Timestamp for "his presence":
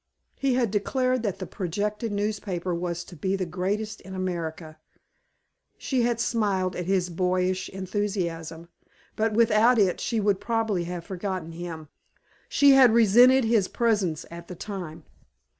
13.43-14.25